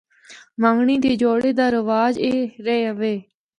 منگنڑی 0.61 0.95
دے 1.03 1.11
جوڑے 1.21 1.51
دا 1.59 1.65
رواج 1.75 2.13
عا 2.25 2.31
رہیا 2.65 2.91
وے۔ 2.99 3.13